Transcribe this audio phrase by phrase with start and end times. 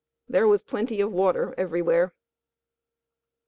[0.27, 2.15] There was plenty of water everywhere.